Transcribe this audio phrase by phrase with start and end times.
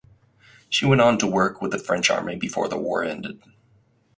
[0.67, 3.39] She went on to work with the French army before the war ended.